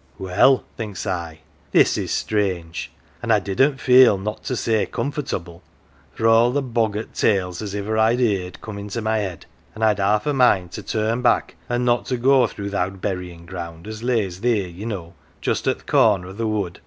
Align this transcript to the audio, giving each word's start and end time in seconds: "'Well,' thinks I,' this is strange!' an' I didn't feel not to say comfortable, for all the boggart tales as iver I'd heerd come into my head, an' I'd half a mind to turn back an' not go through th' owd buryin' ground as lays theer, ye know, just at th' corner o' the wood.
"'Well,' 0.18 0.64
thinks 0.76 1.06
I,' 1.06 1.42
this 1.70 1.96
is 1.96 2.10
strange!' 2.10 2.90
an' 3.22 3.30
I 3.30 3.38
didn't 3.38 3.76
feel 3.78 4.18
not 4.18 4.42
to 4.46 4.56
say 4.56 4.84
comfortable, 4.84 5.62
for 6.12 6.26
all 6.26 6.50
the 6.50 6.60
boggart 6.60 7.14
tales 7.14 7.62
as 7.62 7.72
iver 7.72 7.96
I'd 7.96 8.18
heerd 8.18 8.60
come 8.60 8.78
into 8.80 9.00
my 9.00 9.18
head, 9.18 9.46
an' 9.76 9.84
I'd 9.84 10.00
half 10.00 10.26
a 10.26 10.32
mind 10.34 10.72
to 10.72 10.82
turn 10.82 11.22
back 11.22 11.54
an' 11.68 11.84
not 11.84 12.10
go 12.20 12.48
through 12.48 12.70
th' 12.70 12.74
owd 12.74 13.00
buryin' 13.00 13.46
ground 13.46 13.86
as 13.86 14.02
lays 14.02 14.38
theer, 14.40 14.66
ye 14.66 14.84
know, 14.84 15.14
just 15.40 15.68
at 15.68 15.78
th' 15.78 15.86
corner 15.86 16.26
o' 16.26 16.32
the 16.32 16.48
wood. 16.48 16.80